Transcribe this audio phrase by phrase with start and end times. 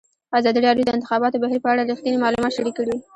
[0.39, 2.95] ازادي راډیو د د انتخاباتو بهیر په اړه رښتیني معلومات شریک کړي.